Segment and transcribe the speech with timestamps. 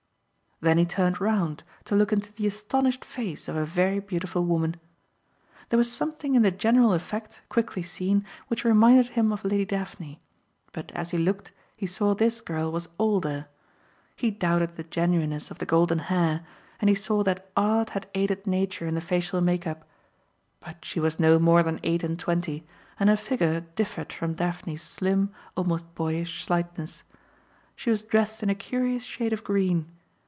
[0.63, 4.77] Then he turned round to look into the astonished face of a very beautiful woman.
[5.69, 10.21] There was something in the general effect, quickly seen, which reminded him of Lady Daphne;
[10.71, 13.47] but as he looked he saw this girl was older.
[14.15, 16.45] He doubted the genuineness of the golden hair
[16.79, 19.83] and he saw that art had aided nature in the facial make up.
[20.59, 22.67] But she was no more than eight and twenty
[22.99, 27.03] and her figure differed from Daphne's slim, almost boyish slightness.
[27.75, 29.87] She was dressed in a curious shade of green.